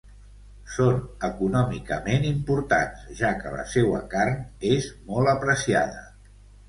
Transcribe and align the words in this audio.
Són 0.75 0.95
econòmicament 1.27 2.25
importants, 2.29 3.03
ja 3.21 3.31
que 3.43 3.51
la 3.57 3.67
seua 3.75 4.01
carn 4.15 4.43
és 4.71 4.89
molt 5.13 5.35
apreciada. 5.35 6.03